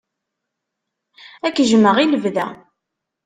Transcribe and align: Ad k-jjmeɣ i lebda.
Ad 1.47 1.53
k-jjmeɣ 1.55 1.97
i 1.99 2.05
lebda. 2.07 2.47